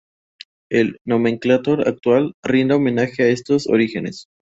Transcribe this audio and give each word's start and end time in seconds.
El 0.71 0.97
nomenclátor 1.05 1.87
actual 1.87 2.33
rinde 2.41 2.73
homenaje 2.73 3.21
a 3.21 3.27
estos 3.27 3.67
orígenes. 3.67 4.25